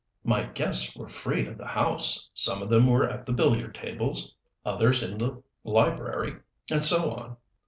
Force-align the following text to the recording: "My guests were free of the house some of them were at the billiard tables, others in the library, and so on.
"My 0.23 0.45
guests 0.45 0.95
were 0.97 1.09
free 1.09 1.45
of 1.45 1.59
the 1.59 1.67
house 1.67 2.31
some 2.33 2.63
of 2.63 2.69
them 2.71 2.87
were 2.87 3.07
at 3.07 3.27
the 3.27 3.33
billiard 3.33 3.75
tables, 3.75 4.35
others 4.65 5.03
in 5.03 5.19
the 5.19 5.43
library, 5.63 6.37
and 6.71 6.83
so 6.83 7.11
on. 7.11 7.37